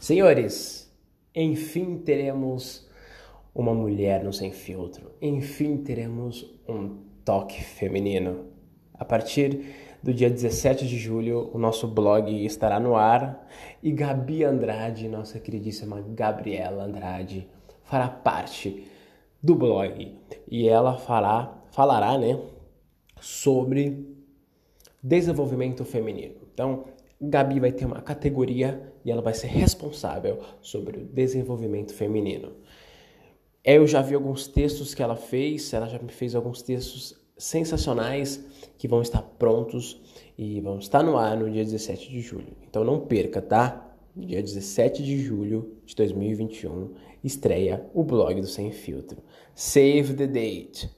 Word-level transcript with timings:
Senhores, 0.00 0.90
enfim 1.34 1.98
teremos 1.98 2.88
uma 3.54 3.74
mulher 3.74 4.24
no 4.24 4.32
Sem 4.32 4.50
Filtro. 4.50 5.12
Enfim 5.20 5.76
teremos 5.76 6.58
um 6.66 7.00
toque 7.22 7.62
feminino. 7.62 8.46
A 8.94 9.04
partir 9.04 9.98
do 10.02 10.14
dia 10.14 10.30
17 10.30 10.88
de 10.88 10.98
julho, 10.98 11.50
o 11.52 11.58
nosso 11.58 11.86
blog 11.86 12.32
estará 12.46 12.80
no 12.80 12.96
ar 12.96 13.46
e 13.82 13.92
Gabi 13.92 14.42
Andrade, 14.42 15.06
nossa 15.06 15.38
queridíssima 15.38 16.00
Gabriela 16.00 16.84
Andrade, 16.84 17.46
fará 17.84 18.08
parte 18.08 18.86
do 19.42 19.54
blog 19.54 20.16
e 20.50 20.66
ela 20.66 20.96
fará, 20.96 21.62
falará, 21.72 22.16
né, 22.16 22.40
sobre 23.20 24.16
desenvolvimento 25.02 25.84
feminino. 25.84 26.36
Então, 26.54 26.86
Gabi 27.20 27.60
vai 27.60 27.70
ter 27.70 27.84
uma 27.84 28.00
categoria 28.00 28.92
e 29.04 29.10
ela 29.10 29.20
vai 29.20 29.34
ser 29.34 29.48
responsável 29.48 30.40
sobre 30.62 30.98
o 30.98 31.04
desenvolvimento 31.04 31.92
feminino. 31.92 32.52
Eu 33.62 33.86
já 33.86 34.00
vi 34.00 34.14
alguns 34.14 34.48
textos 34.48 34.94
que 34.94 35.02
ela 35.02 35.16
fez, 35.16 35.72
ela 35.74 35.86
já 35.86 35.98
me 35.98 36.10
fez 36.10 36.34
alguns 36.34 36.62
textos 36.62 37.14
sensacionais 37.36 38.42
que 38.78 38.88
vão 38.88 39.02
estar 39.02 39.20
prontos 39.20 40.00
e 40.36 40.60
vão 40.60 40.78
estar 40.78 41.02
no 41.02 41.18
ar 41.18 41.36
no 41.36 41.50
dia 41.50 41.62
17 41.62 42.10
de 42.10 42.20
julho. 42.20 42.56
Então 42.68 42.84
não 42.84 43.00
perca, 43.00 43.42
tá? 43.42 43.86
Dia 44.16 44.42
17 44.42 45.02
de 45.02 45.18
julho 45.18 45.76
de 45.84 45.94
2021 45.94 46.94
estreia 47.22 47.86
o 47.92 48.02
blog 48.02 48.40
do 48.40 48.46
Sem 48.46 48.72
Filtro. 48.72 49.22
Save 49.54 50.14
the 50.14 50.26
date. 50.26 50.90